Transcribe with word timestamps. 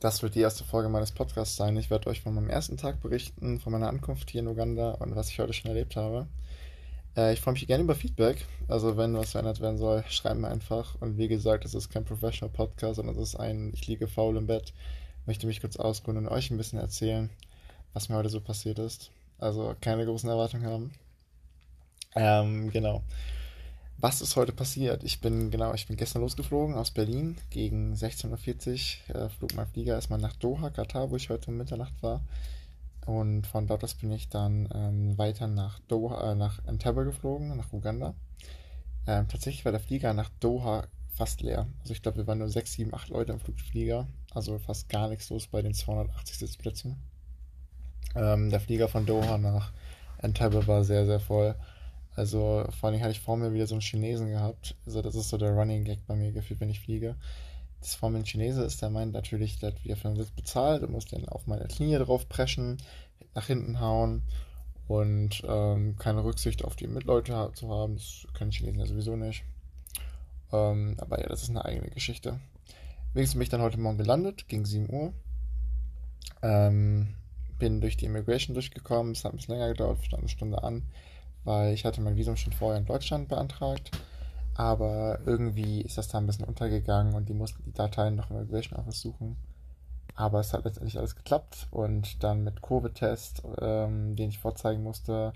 Das 0.00 0.22
wird 0.22 0.34
die 0.34 0.40
erste 0.40 0.64
Folge 0.64 0.88
meines 0.88 1.12
Podcasts 1.12 1.56
sein. 1.56 1.76
Ich 1.76 1.90
werde 1.90 2.08
euch 2.08 2.22
von 2.22 2.34
meinem 2.34 2.48
ersten 2.48 2.78
Tag 2.78 3.02
berichten, 3.02 3.60
von 3.60 3.70
meiner 3.70 3.88
Ankunft 3.88 4.30
hier 4.30 4.40
in 4.40 4.48
Uganda 4.48 4.92
und 4.92 5.14
was 5.14 5.28
ich 5.28 5.38
heute 5.38 5.52
schon 5.52 5.68
erlebt 5.68 5.94
habe. 5.94 6.26
Äh, 7.18 7.34
ich 7.34 7.42
freue 7.42 7.52
mich 7.52 7.66
gerne 7.66 7.84
über 7.84 7.94
Feedback. 7.94 8.46
Also, 8.66 8.96
wenn 8.96 9.14
was 9.14 9.32
verändert 9.32 9.60
werden 9.60 9.76
soll, 9.76 10.02
schreibt 10.08 10.40
mir 10.40 10.48
einfach. 10.48 10.96
Und 11.00 11.18
wie 11.18 11.28
gesagt, 11.28 11.66
es 11.66 11.74
ist 11.74 11.90
kein 11.90 12.06
Professional 12.06 12.50
Podcast, 12.50 12.96
sondern 12.96 13.14
es 13.16 13.20
ist 13.20 13.34
ein, 13.34 13.72
ich 13.74 13.86
liege 13.88 14.08
faul 14.08 14.38
im 14.38 14.46
Bett, 14.46 14.72
möchte 15.26 15.46
mich 15.46 15.60
kurz 15.60 15.76
ausruhen 15.76 16.16
und 16.16 16.28
euch 16.28 16.50
ein 16.50 16.56
bisschen 16.56 16.78
erzählen, 16.78 17.28
was 17.92 18.08
mir 18.08 18.16
heute 18.16 18.30
so 18.30 18.40
passiert 18.40 18.78
ist. 18.78 19.10
Also, 19.36 19.74
keine 19.82 20.06
großen 20.06 20.30
Erwartungen 20.30 20.64
haben. 20.64 20.92
Ähm, 22.16 22.70
genau. 22.70 23.02
Was 24.02 24.22
ist 24.22 24.34
heute 24.36 24.52
passiert? 24.52 25.04
Ich 25.04 25.20
bin, 25.20 25.50
genau, 25.50 25.74
ich 25.74 25.86
bin 25.86 25.98
gestern 25.98 26.22
losgeflogen 26.22 26.74
aus 26.74 26.90
Berlin. 26.90 27.36
Gegen 27.50 27.92
16.40 27.92 28.96
Uhr 29.10 29.14
äh, 29.14 29.28
flog 29.28 29.54
mein 29.54 29.66
Flieger 29.66 29.92
erstmal 29.92 30.18
nach 30.18 30.34
Doha, 30.36 30.70
Katar, 30.70 31.10
wo 31.10 31.16
ich 31.16 31.28
heute 31.28 31.50
um 31.50 31.58
Mitternacht 31.58 31.92
war. 32.02 32.22
Und 33.04 33.46
von 33.46 33.66
dort 33.66 33.84
aus 33.84 33.92
bin 33.92 34.10
ich 34.10 34.30
dann 34.30 34.70
ähm, 34.72 35.18
weiter 35.18 35.48
nach 35.48 35.80
Doha, 35.80 36.32
äh, 36.32 36.34
nach 36.34 36.64
Entebbe 36.66 37.04
geflogen, 37.04 37.54
nach 37.54 37.74
Uganda. 37.74 38.14
Ähm, 39.06 39.28
tatsächlich 39.28 39.66
war 39.66 39.72
der 39.72 39.82
Flieger 39.82 40.14
nach 40.14 40.30
Doha 40.40 40.86
fast 41.14 41.42
leer. 41.42 41.66
Also 41.82 41.92
ich 41.92 42.00
glaube, 42.00 42.16
wir 42.18 42.26
waren 42.26 42.38
nur 42.38 42.48
6, 42.48 42.72
7, 42.72 42.94
8 42.94 43.10
Leute 43.10 43.32
im 43.32 43.40
Flugflieger. 43.40 44.06
Also 44.32 44.58
fast 44.60 44.88
gar 44.88 45.10
nichts 45.10 45.28
los 45.28 45.46
bei 45.46 45.60
den 45.60 45.74
280 45.74 46.38
Sitzplätzen. 46.38 46.96
Ähm, 48.14 48.48
der 48.48 48.60
Flieger 48.60 48.88
von 48.88 49.04
Doha 49.04 49.36
nach 49.36 49.72
Entebbe 50.22 50.66
war 50.66 50.84
sehr, 50.84 51.04
sehr 51.04 51.20
voll. 51.20 51.54
Also 52.20 52.66
vor 52.78 52.90
allem 52.90 53.00
hatte 53.00 53.12
ich 53.12 53.20
vor 53.20 53.38
mir 53.38 53.54
wieder 53.54 53.66
so 53.66 53.74
einen 53.74 53.80
Chinesen 53.80 54.28
gehabt. 54.28 54.76
Also 54.84 55.00
das 55.00 55.14
ist 55.14 55.30
so 55.30 55.38
der 55.38 55.52
Running 55.52 55.84
Gag 55.84 56.06
bei 56.06 56.14
mir 56.14 56.32
gefühlt, 56.32 56.60
wenn 56.60 56.68
ich 56.68 56.80
fliege. 56.80 57.16
Das 57.80 57.94
vor 57.94 58.10
mir 58.10 58.18
ein 58.18 58.26
Chinese 58.26 58.62
ist, 58.62 58.82
der 58.82 58.90
meint 58.90 59.14
natürlich, 59.14 59.58
der 59.58 59.70
hat 59.70 59.82
wieder 59.82 59.96
für 59.96 60.08
den 60.08 60.18
Sitz 60.18 60.30
bezahlt 60.30 60.82
und 60.82 60.92
muss 60.92 61.06
den 61.06 61.26
auf 61.26 61.46
meine 61.46 61.66
Knie 61.66 61.96
drauf 61.96 62.28
preschen, 62.28 62.76
nach 63.34 63.46
hinten 63.46 63.80
hauen 63.80 64.20
und 64.86 65.42
ähm, 65.48 65.96
keine 65.96 66.22
Rücksicht 66.22 66.62
auf 66.62 66.76
die 66.76 66.88
Mitleute 66.88 67.52
zu 67.54 67.70
haben. 67.70 67.94
Das 67.94 68.26
können 68.34 68.50
Chinesen 68.50 68.80
ja 68.80 68.86
sowieso 68.86 69.16
nicht. 69.16 69.42
Ähm, 70.52 70.96
aber 70.98 71.22
ja, 71.22 71.26
das 71.26 71.44
ist 71.44 71.48
eine 71.48 71.64
eigene 71.64 71.88
Geschichte. 71.88 72.38
Wenigstens 73.14 73.38
bin 73.38 73.44
ich 73.44 73.48
dann 73.48 73.62
heute 73.62 73.80
Morgen 73.80 73.96
gelandet, 73.96 74.46
gegen 74.46 74.66
7 74.66 74.90
Uhr. 74.92 75.14
Ähm, 76.42 77.14
bin 77.58 77.80
durch 77.80 77.96
die 77.96 78.04
Immigration 78.04 78.52
durchgekommen, 78.52 79.12
es 79.12 79.24
hat 79.24 79.32
ein 79.32 79.38
bisschen 79.38 79.54
länger 79.54 79.68
gedauert, 79.68 80.04
stand 80.04 80.20
eine 80.20 80.28
Stunde 80.28 80.62
an 80.62 80.82
weil 81.44 81.72
ich 81.72 81.84
hatte 81.84 82.00
mein 82.00 82.16
Visum 82.16 82.36
schon 82.36 82.52
vorher 82.52 82.78
in 82.78 82.86
Deutschland 82.86 83.28
beantragt, 83.28 83.90
aber 84.54 85.20
irgendwie 85.26 85.80
ist 85.80 85.98
das 85.98 86.08
da 86.08 86.18
ein 86.18 86.26
bisschen 86.26 86.44
untergegangen 86.44 87.14
und 87.14 87.28
die 87.28 87.34
mussten 87.34 87.62
die 87.64 87.72
Dateien 87.72 88.16
noch 88.16 88.30
im 88.30 88.36
Immigration 88.36 88.78
Office 88.78 89.00
suchen. 89.00 89.36
Aber 90.16 90.40
es 90.40 90.52
hat 90.52 90.64
letztendlich 90.64 90.98
alles 90.98 91.16
geklappt 91.16 91.68
und 91.70 92.22
dann 92.22 92.44
mit 92.44 92.60
Covid-Test, 92.60 93.42
ähm, 93.60 94.16
den 94.16 94.28
ich 94.28 94.38
vorzeigen 94.38 94.82
musste 94.82 95.32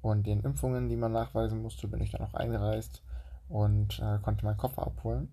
und 0.00 0.26
den 0.26 0.40
Impfungen, 0.40 0.88
die 0.88 0.96
man 0.96 1.12
nachweisen 1.12 1.60
musste, 1.60 1.86
bin 1.88 2.00
ich 2.00 2.12
dann 2.12 2.22
auch 2.22 2.34
eingereist 2.34 3.02
und 3.48 3.98
äh, 4.00 4.18
konnte 4.22 4.44
meinen 4.44 4.56
Koffer 4.56 4.86
abholen. 4.86 5.30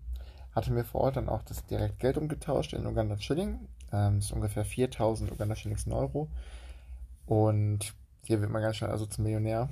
Hatte 0.54 0.72
mir 0.72 0.84
vor 0.84 1.02
Ort 1.02 1.16
dann 1.16 1.28
auch 1.28 1.42
das 1.42 1.64
direkt 1.66 1.98
Geld 1.98 2.18
umgetauscht 2.18 2.72
in 2.72 2.86
Uganda 2.86 3.18
Schilling. 3.18 3.58
Ähm, 3.92 4.16
das 4.16 4.26
ist 4.26 4.32
ungefähr 4.32 4.64
4000 4.64 5.32
Uganda 5.32 5.54
Schillings 5.56 5.86
in 5.86 5.92
Euro. 5.92 6.28
Und 7.26 7.94
hier 8.24 8.40
wird 8.40 8.50
man 8.50 8.62
ganz 8.62 8.76
schnell 8.76 8.90
also 8.90 9.06
zum 9.06 9.24
Millionär. 9.24 9.68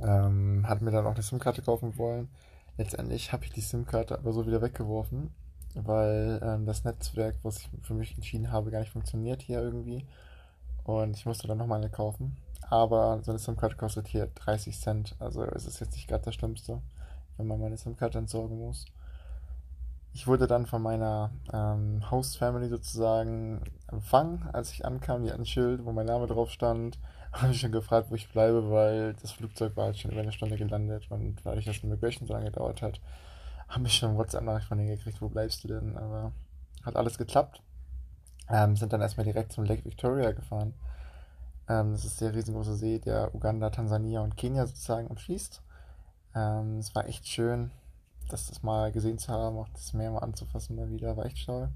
Ähm, 0.00 0.64
hat 0.68 0.82
mir 0.82 0.90
dann 0.90 1.06
auch 1.06 1.14
eine 1.14 1.22
SIM-Karte 1.22 1.62
kaufen 1.62 1.96
wollen. 1.98 2.28
Letztendlich 2.76 3.32
habe 3.32 3.44
ich 3.44 3.52
die 3.52 3.60
SIM-Karte 3.60 4.18
aber 4.18 4.32
so 4.32 4.46
wieder 4.46 4.60
weggeworfen, 4.60 5.30
weil 5.74 6.40
ähm, 6.42 6.66
das 6.66 6.84
Netzwerk, 6.84 7.36
was 7.42 7.58
ich 7.58 7.70
für 7.82 7.94
mich 7.94 8.14
entschieden 8.14 8.50
habe, 8.50 8.70
gar 8.70 8.80
nicht 8.80 8.92
funktioniert 8.92 9.42
hier 9.42 9.60
irgendwie. 9.60 10.04
Und 10.84 11.16
ich 11.16 11.26
musste 11.26 11.46
dann 11.46 11.58
nochmal 11.58 11.78
eine 11.78 11.90
kaufen. 11.90 12.36
Aber 12.68 13.20
so 13.22 13.30
eine 13.30 13.38
SIM-Karte 13.38 13.76
kostet 13.76 14.08
hier 14.08 14.28
30 14.34 14.78
Cent. 14.78 15.16
Also 15.18 15.44
es 15.44 15.66
ist 15.66 15.80
jetzt 15.80 15.92
nicht 15.92 16.08
gerade 16.08 16.24
das 16.24 16.34
Schlimmste, 16.34 16.80
wenn 17.36 17.46
man 17.46 17.60
meine 17.60 17.76
SIM-Karte 17.76 18.18
entsorgen 18.18 18.58
muss. 18.58 18.86
Ich 20.14 20.26
wurde 20.26 20.46
dann 20.46 20.64
von 20.64 20.80
meiner 20.80 21.32
ähm, 21.52 22.08
Host-Family 22.10 22.68
sozusagen 22.68 23.60
empfangen, 23.88 24.48
als 24.52 24.72
ich 24.72 24.86
ankam. 24.86 25.24
Die 25.24 25.30
hatten 25.30 25.42
ein 25.42 25.46
Schild, 25.46 25.84
wo 25.84 25.92
mein 25.92 26.06
Name 26.06 26.26
drauf 26.26 26.50
stand 26.50 26.98
habe 27.42 27.52
ich 27.52 27.60
schon 27.60 27.72
gefragt, 27.72 28.10
wo 28.10 28.14
ich 28.14 28.30
bleibe, 28.30 28.70
weil 28.70 29.14
das 29.14 29.32
Flugzeug 29.32 29.76
war 29.76 29.86
halt 29.86 29.98
schon 29.98 30.12
über 30.12 30.20
eine 30.20 30.32
Stunde 30.32 30.56
gelandet 30.56 31.10
und 31.10 31.44
weil 31.44 31.58
ich 31.58 31.64
das 31.64 31.82
Immigration 31.82 32.26
so 32.26 32.32
lange 32.32 32.46
gedauert 32.46 32.80
hat, 32.80 33.00
habe 33.68 33.86
ich 33.86 33.94
schon 33.94 34.16
WhatsApp-Nachricht 34.16 34.68
von 34.68 34.78
denen 34.78 34.90
gekriegt, 34.90 35.20
wo 35.20 35.28
bleibst 35.28 35.64
du 35.64 35.68
denn? 35.68 35.96
Aber 35.96 36.32
hat 36.84 36.96
alles 36.96 37.18
geklappt. 37.18 37.60
Ähm, 38.48 38.76
sind 38.76 38.92
dann 38.92 39.00
erstmal 39.00 39.24
direkt 39.24 39.52
zum 39.52 39.64
Lake 39.64 39.84
Victoria 39.84 40.32
gefahren. 40.32 40.74
Ähm, 41.68 41.92
das 41.92 42.04
ist 42.04 42.20
der 42.20 42.34
riesengroße 42.34 42.76
See, 42.76 42.98
der 42.98 43.34
Uganda, 43.34 43.70
Tansania 43.70 44.20
und 44.20 44.36
Kenia 44.36 44.66
sozusagen 44.66 45.08
umschließt. 45.08 45.62
Ähm, 46.36 46.78
es 46.78 46.94
war 46.94 47.08
echt 47.08 47.26
schön, 47.26 47.72
das, 48.28 48.46
das 48.46 48.62
mal 48.62 48.92
gesehen 48.92 49.18
zu 49.18 49.32
haben, 49.32 49.58
auch 49.58 49.68
das 49.70 49.92
Meer 49.92 50.10
mal 50.10 50.18
anzufassen 50.20 50.76
mal 50.76 50.90
wieder, 50.90 51.16
war 51.16 51.26
echt 51.26 51.46
toll. 51.46 51.68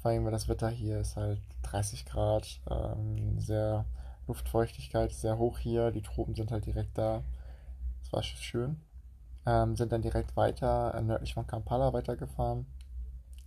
Vor 0.00 0.10
allem, 0.10 0.24
weil 0.24 0.32
das 0.32 0.48
Wetter 0.48 0.68
hier 0.68 1.00
ist 1.00 1.16
halt 1.16 1.40
30 1.62 2.06
Grad, 2.06 2.60
ähm, 2.68 3.38
sehr 3.38 3.84
Luftfeuchtigkeit 4.26 5.12
sehr 5.12 5.38
hoch 5.38 5.58
hier, 5.58 5.90
die 5.90 6.02
Tropen 6.02 6.34
sind 6.34 6.52
halt 6.52 6.66
direkt 6.66 6.96
da. 6.96 7.22
Das 8.00 8.12
war 8.12 8.22
schön. 8.22 8.80
Ähm, 9.46 9.76
sind 9.76 9.92
dann 9.92 10.02
direkt 10.02 10.36
weiter 10.36 10.94
äh, 10.94 11.02
nördlich 11.02 11.34
von 11.34 11.46
Kampala 11.46 11.92
weitergefahren. 11.92 12.66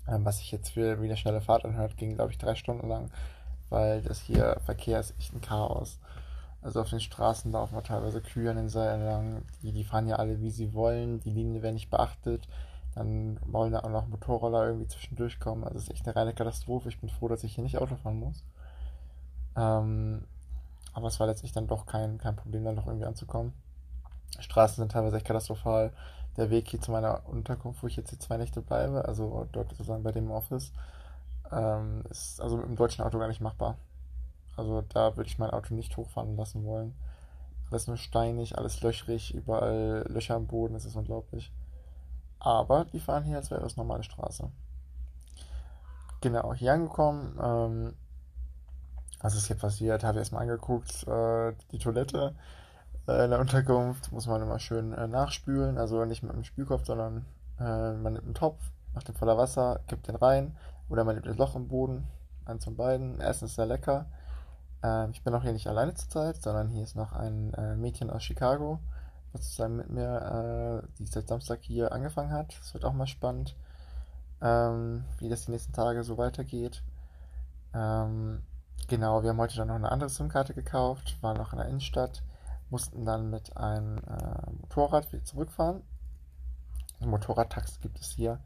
Ähm, 0.07 0.25
was 0.25 0.39
sich 0.39 0.51
jetzt 0.51 0.72
für 0.72 1.01
wie 1.01 1.06
eine 1.06 1.17
schnelle 1.17 1.41
Fahrt 1.41 1.66
anhört, 1.66 1.97
ging 1.97 2.16
glaube 2.16 2.31
ich 2.31 2.38
drei 2.38 2.56
Stunden 2.56 2.88
lang, 2.88 3.09
weil 3.69 4.01
das 4.01 4.19
hier 4.22 4.59
Verkehr 4.66 5.00
ist 5.00 5.16
echt 5.17 5.33
ein 5.33 5.41
Chaos. 5.41 6.00
Also 6.66 6.81
auf 6.81 6.90
den 6.90 7.00
Straßen 7.00 7.52
laufen 7.52 7.81
teilweise 7.84 8.22
Kühe 8.22 8.50
an 8.50 8.56
den 8.56 8.70
Seilen 8.70 9.06
lang, 9.06 9.44
die, 9.62 9.72
die 9.72 9.84
fahren 9.84 10.08
ja 10.08 10.16
alle 10.16 10.42
wie 10.42 10.50
sie 10.50 10.74
wollen, 10.74 11.20
die 11.20 11.30
Linien 11.30 11.62
werden 11.62 11.76
nicht 11.76 11.92
beachtet. 11.92 12.48
Dann 12.96 13.40
wollen 13.46 13.72
da 13.72 13.81
auch 13.81 13.90
noch 13.92 14.08
Motorroller 14.08 14.66
irgendwie 14.66 14.88
zwischendurch 14.88 15.40
kommen. 15.40 15.64
Also 15.64 15.78
es 15.78 15.84
ist 15.84 15.92
echt 15.92 16.08
eine 16.08 16.16
reine 16.16 16.34
Katastrophe. 16.34 16.90
Ich 16.90 17.00
bin 17.00 17.09
froh, 17.12 17.28
dass 17.28 17.44
ich 17.44 17.54
hier 17.54 17.64
nicht 17.64 17.78
Auto 17.78 17.96
fahren 17.98 18.20
muss. 18.20 18.44
Ähm, 19.56 20.24
aber 20.94 21.08
es 21.08 21.20
war 21.20 21.28
letztlich 21.28 21.52
dann 21.52 21.68
doch 21.68 21.86
kein, 21.86 22.18
kein 22.18 22.36
Problem, 22.36 22.64
da 22.64 22.72
noch 22.72 22.88
irgendwie 22.88 23.06
anzukommen. 23.06 23.54
Straßen 24.40 24.78
sind 24.78 24.92
teilweise 24.92 25.18
echt 25.18 25.28
katastrophal. 25.28 25.94
Der 26.36 26.50
Weg 26.50 26.68
hier 26.68 26.81
zu 26.81 26.90
meiner 26.90 27.28
Unterkunft, 27.28 27.84
wo 27.84 27.88
ich 27.88 27.96
jetzt 27.96 28.12
die 28.12 28.18
zwei 28.18 28.38
Nächte 28.38 28.64
bleibe, 28.64 29.06
also 29.06 29.48
dort 29.52 29.70
sozusagen 29.70 30.02
bei 30.02 30.12
dem 30.12 30.31
Office, 30.31 30.72
ähm, 31.52 32.02
ist 32.09 32.42
also 32.42 32.58
mit 32.58 32.66
dem 32.66 32.75
deutschen 32.75 33.06
Auto 33.06 33.20
gar 33.20 33.28
nicht 33.28 33.40
machbar. 33.40 33.78
Also 34.56 34.82
da 34.82 35.16
würde 35.18 35.30
ich 35.30 35.40
mein 35.40 35.52
Auto 35.52 35.74
nicht 35.74 35.96
hochfahren 35.98 36.36
lassen 36.36 36.64
wollen. 36.64 36.96
Alles 37.72 37.88
nur 37.88 37.98
steinig, 37.98 38.58
alles 38.58 38.82
löchrig, 38.82 39.34
überall 39.34 40.06
Löcher 40.08 40.36
am 40.36 40.48
Boden, 40.48 40.74
das 40.74 40.86
ist 40.86 40.96
unglaublich. 40.96 41.52
Aber 42.40 42.86
die 42.86 43.00
fahren 43.00 43.24
hier, 43.24 43.38
als 43.38 43.50
wäre 43.50 43.62
das 43.62 43.76
normale 43.76 44.04
Straße. 44.04 44.52
Genau, 46.22 46.54
hier 46.54 46.74
angekommen, 46.74 47.38
ähm, 47.42 47.94
was 49.22 49.36
ist 49.36 49.48
hier 49.48 49.56
passiert? 49.56 50.04
Habe 50.04 50.14
ich 50.14 50.20
erstmal 50.20 50.44
angeguckt, 50.44 51.08
äh, 51.08 51.54
die 51.72 51.80
Toilette 51.80 52.36
äh, 53.08 53.26
in 53.26 53.32
der 53.32 53.40
Unterkunft 53.40 54.12
muss 54.12 54.28
man 54.28 54.42
immer 54.42 54.60
schön 54.60 54.94
äh, 54.94 55.08
nachspülen, 55.08 55.78
also 55.78 56.06
nicht 56.06 56.24
mit 56.24 56.34
dem 56.34 56.44
Spülkopf, 56.44 56.86
sondern 56.86 57.26
äh, 57.60 57.94
man 57.94 58.14
nimmt 58.14 58.26
einen 58.26 58.34
Topf, 58.34 58.62
macht 58.94 59.08
den 59.08 59.16
voller 59.16 59.38
Wasser, 59.38 59.80
kippt 59.88 60.08
den 60.08 60.16
rein 60.16 60.56
oder 60.90 61.04
man 61.04 61.16
nimmt 61.16 61.28
das 61.28 61.38
Loch 61.38 61.56
im 61.56 61.68
Boden, 61.68 62.08
eins 62.46 62.64
von 62.64 62.76
beiden. 62.76 63.20
Essen 63.20 63.46
ist 63.46 63.56
sehr 63.56 63.66
lecker. 63.66 64.06
Ähm, 64.85 65.12
ich 65.12 65.23
bin 65.23 65.34
auch 65.34 65.41
hier 65.41 65.53
nicht 65.53 65.68
alleine 65.68 65.94
zur 65.96 66.09
Zeit, 66.09 66.41
sondern 66.41 66.69
hier 66.69 66.84
ist 66.84 66.96
noch 66.96 67.13
ein 67.13 67.53
äh, 67.53 67.75
Mädchen 67.75 68.09
aus 68.09 68.23
Chicago, 68.23 68.79
was 69.34 69.50
zusammen 69.50 69.78
mit 69.78 69.90
mir, 69.90 70.84
äh, 70.84 70.88
die 71.00 71.06
seit 71.06 71.28
Samstag 71.28 71.59
hier 71.62 71.91
angefangen 71.91 72.31
hat. 72.31 72.57
Das 72.59 72.73
wird 72.73 72.85
auch 72.85 72.94
mal 72.94 73.07
spannend, 73.07 73.56
ähm, 74.41 75.06
wie 75.19 75.29
das 75.29 75.45
die 75.45 75.51
nächsten 75.51 75.74
Tage 75.74 76.03
so 76.03 76.18
weitergeht. 76.18 76.84
Ähm, 77.74 78.44
Genau, 78.88 79.24
wir 79.24 79.31
haben 79.31 79.39
heute 79.39 79.56
dann 79.57 79.69
noch 79.69 79.75
eine 79.75 79.92
andere 79.92 80.12
SIM-Karte 80.12 80.54
gekauft, 80.54 81.18
waren 81.21 81.38
noch 81.38 81.54
in 81.54 81.57
der 81.57 81.68
Innenstadt, 81.68 82.21
mussten 82.69 83.04
dann 83.04 83.31
mit 83.31 83.57
einem 83.57 83.98
äh, 83.98 84.51
Motorrad 84.62 85.12
wieder 85.12 85.24
zurückfahren. 85.24 85.81
Also 87.00 87.10
Motorradtaxi 87.10 87.80
gibt 87.80 88.00
es 88.00 88.12
hier. 88.12 88.39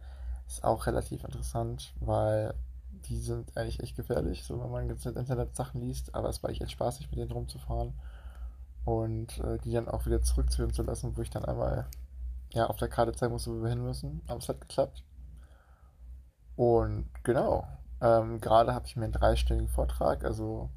Ist 0.48 0.64
auch 0.64 0.88
relativ 0.88 1.26
interessant, 1.26 1.94
weil 2.00 2.54
die 3.06 3.18
sind 3.18 3.56
eigentlich 3.58 3.82
echt 3.82 3.96
gefährlich, 3.96 4.44
so 4.44 4.62
wenn 4.62 4.72
man 4.72 4.90
jetzt 4.90 5.06
Internet 5.06 5.56
Sachen 5.56 5.82
liest, 5.82 6.16
aber 6.16 6.30
es 6.30 6.42
war 6.44 6.50
echt 6.50 6.70
spaßig, 6.70 7.10
mit 7.10 7.20
denen 7.20 7.32
rumzufahren 7.32 7.94
und 8.86 9.40
äh, 9.40 9.58
die 9.60 9.72
dann 9.72 9.88
auch 9.88 10.06
wieder 10.06 10.22
zurückzuhören 10.22 10.74
zu 10.74 10.84
lassen, 10.84 11.16
wo 11.16 11.22
ich 11.22 11.30
dann 11.30 11.46
einmal 11.46 11.88
ja, 12.52 12.68
auf 12.68 12.78
der 12.78 12.88
Karte 12.88 13.14
zeigen 13.14 13.34
musste, 13.34 13.52
wo 13.52 13.62
wir 13.62 13.70
hin 13.70 13.84
müssen. 13.84 14.22
Aber 14.28 14.40
es 14.40 14.50
hat 14.50 14.62
geklappt. 14.62 15.04
Und 16.56 17.10
genau, 17.24 17.68
ähm, 18.02 18.42
gerade 18.42 18.74
habe 18.74 18.86
ich 18.86 18.96
mir 18.96 19.06
einen 19.06 19.14
dreistündigen 19.14 19.70
Vortrag, 19.70 20.26
also 20.26 20.70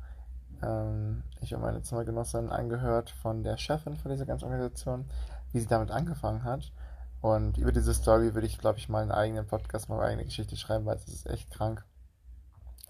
ähm, 0.63 1.25
ich 1.41 1.55
und 1.55 1.61
meine 1.61 1.83
Zimmergenossin 1.83 2.51
angehört 2.51 3.11
von 3.11 3.43
der 3.43 3.57
Chefin 3.57 3.97
von 3.97 4.11
dieser 4.11 4.27
ganzen 4.27 4.45
Organisation, 4.45 5.07
wie 5.53 5.61
sie 5.61 5.67
damit 5.67 5.91
angefangen 5.91 6.45
hat. 6.45 6.73
Und 7.21 7.57
über 7.57 7.73
diese 7.73 7.95
Story 7.95 8.35
würde 8.35 8.47
ich, 8.47 8.59
glaube 8.59 8.79
ich, 8.79 8.89
mal 8.89 9.03
einen 9.03 9.13
eigenen 9.13 9.47
Podcast, 9.47 9.89
mal 9.89 9.97
eine 9.97 10.07
eigene 10.07 10.25
Geschichte 10.25 10.57
schreiben, 10.57 10.87
weil 10.87 10.97
es 10.97 11.09
ist 11.09 11.27
echt 11.27 11.51
krank. 11.51 11.85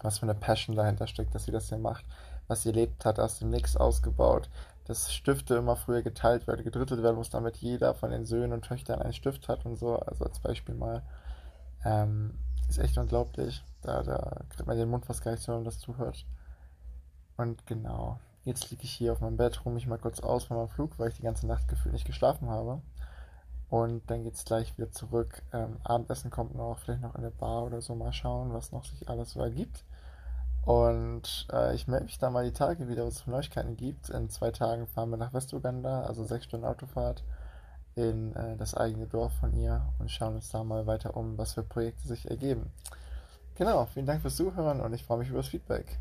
Was 0.03 0.19
für 0.19 0.23
eine 0.23 0.35
Passion 0.35 0.75
dahinter 0.75 1.07
steckt, 1.07 1.33
dass 1.33 1.45
sie 1.45 1.51
das 1.51 1.69
hier 1.69 1.77
macht, 1.77 2.05
was 2.47 2.63
sie 2.63 2.69
erlebt 2.69 3.05
hat, 3.05 3.19
aus 3.19 3.39
dem 3.39 3.49
Nix 3.49 3.77
ausgebaut, 3.77 4.49
dass 4.85 5.13
Stifte 5.13 5.55
immer 5.55 5.75
früher 5.75 6.01
geteilt 6.01 6.45
werden, 6.47 6.63
gedrittelt 6.63 7.01
werden 7.01 7.15
muss, 7.15 7.29
damit 7.29 7.57
jeder 7.57 7.93
von 7.93 8.11
den 8.11 8.25
Söhnen 8.25 8.53
und 8.53 8.65
Töchtern 8.65 9.01
einen 9.01 9.13
Stift 9.13 9.47
hat 9.47 9.65
und 9.65 9.77
so, 9.77 9.97
also 9.97 10.25
als 10.25 10.39
Beispiel 10.39 10.75
mal. 10.75 11.01
Ähm, 11.85 12.37
ist 12.69 12.79
echt 12.79 12.97
unglaublich. 12.97 13.63
Da, 13.81 14.03
da 14.03 14.41
kriegt 14.49 14.67
man 14.67 14.77
den 14.77 14.89
Mund 14.89 15.05
fast 15.05 15.23
gar 15.23 15.31
nicht 15.31 15.43
zu, 15.43 15.51
wenn 15.51 15.59
man 15.59 15.65
das 15.65 15.79
zuhört. 15.79 16.25
Und 17.37 17.65
genau, 17.65 18.19
jetzt 18.45 18.69
liege 18.71 18.83
ich 18.83 18.91
hier 18.91 19.11
auf 19.11 19.21
meinem 19.21 19.37
Bett, 19.37 19.65
ruhe 19.65 19.73
mich 19.73 19.87
mal 19.87 19.97
kurz 19.97 20.19
aus 20.19 20.45
von 20.45 20.57
meinem 20.57 20.69
Flug, 20.69 20.97
weil 20.97 21.09
ich 21.09 21.15
die 21.15 21.23
ganze 21.23 21.47
Nacht 21.47 21.67
gefühlt 21.67 21.93
nicht 21.93 22.05
geschlafen 22.05 22.49
habe. 22.49 22.81
Und 23.69 24.09
dann 24.09 24.23
geht 24.23 24.35
es 24.35 24.45
gleich 24.45 24.77
wieder 24.77 24.91
zurück. 24.91 25.41
Ähm, 25.51 25.77
Abendessen 25.83 26.29
kommt 26.29 26.55
noch, 26.55 26.77
vielleicht 26.77 27.01
noch 27.01 27.15
in 27.15 27.23
der 27.23 27.31
Bar 27.31 27.63
oder 27.63 27.81
so, 27.81 27.95
mal 27.95 28.13
schauen, 28.13 28.53
was 28.53 28.71
noch 28.71 28.85
sich 28.85 29.09
alles 29.09 29.31
so 29.31 29.41
ergibt. 29.41 29.83
Und 30.65 31.47
äh, 31.51 31.75
ich 31.75 31.87
melde 31.87 32.05
mich 32.05 32.17
da 32.17 32.29
mal 32.29 32.45
die 32.45 32.53
Tage 32.53 32.87
wieder, 32.87 33.05
was 33.05 33.15
es 33.15 33.21
für 33.21 33.31
Neuigkeiten 33.31 33.75
gibt. 33.75 34.09
In 34.09 34.29
zwei 34.29 34.51
Tagen 34.51 34.87
fahren 34.87 35.09
wir 35.09 35.17
nach 35.17 35.33
Westuganda, 35.33 36.03
also 36.03 36.23
sechs 36.23 36.45
Stunden 36.45 36.65
Autofahrt 36.65 37.23
in 37.95 38.35
äh, 38.35 38.55
das 38.57 38.73
eigene 38.73 39.07
Dorf 39.07 39.33
von 39.39 39.53
ihr 39.53 39.85
und 39.99 40.09
schauen 40.09 40.35
uns 40.35 40.49
da 40.49 40.63
mal 40.63 40.87
weiter 40.87 41.15
um, 41.15 41.37
was 41.37 41.53
für 41.53 41.63
Projekte 41.63 42.07
sich 42.07 42.29
ergeben. 42.29 42.71
Genau, 43.55 43.85
vielen 43.85 44.05
Dank 44.05 44.21
fürs 44.21 44.35
Zuhören 44.35 44.81
und 44.81 44.93
ich 44.93 45.03
freue 45.03 45.19
mich 45.19 45.29
über 45.29 45.37
das 45.39 45.47
Feedback. 45.47 45.99